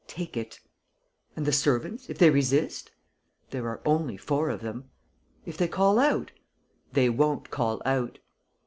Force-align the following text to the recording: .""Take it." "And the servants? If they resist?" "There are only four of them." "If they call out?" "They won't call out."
.""Take 0.17 0.35
it." 0.35 0.59
"And 1.35 1.45
the 1.45 1.51
servants? 1.53 2.09
If 2.09 2.17
they 2.17 2.31
resist?" 2.31 2.89
"There 3.51 3.67
are 3.69 3.83
only 3.85 4.17
four 4.17 4.49
of 4.49 4.61
them." 4.61 4.89
"If 5.45 5.57
they 5.57 5.67
call 5.67 5.99
out?" 5.99 6.31
"They 6.91 7.07
won't 7.07 7.51
call 7.51 7.83
out." 7.85 8.17